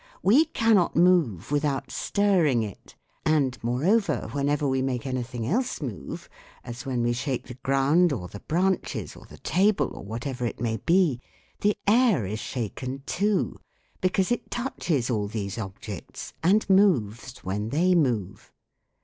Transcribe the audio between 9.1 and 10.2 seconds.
or the 2 THE WORLD OF SOUND table or